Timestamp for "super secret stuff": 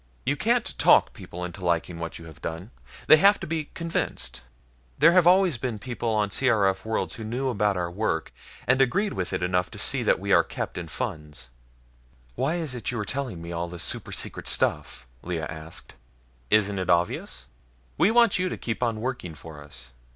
13.83-15.05